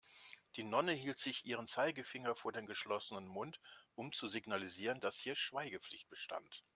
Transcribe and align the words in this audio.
Die 0.55 0.63
Nonne 0.63 0.93
hielt 0.93 1.19
sich 1.19 1.45
ihren 1.45 1.67
Zeigefinger 1.67 2.33
vor 2.35 2.51
den 2.51 2.65
geschlossenen 2.65 3.27
Mund, 3.27 3.61
um 3.93 4.11
zu 4.11 4.27
signalisieren, 4.27 4.99
dass 4.99 5.17
hier 5.19 5.35
Schweigepflicht 5.35 6.09
bestand. 6.09 6.63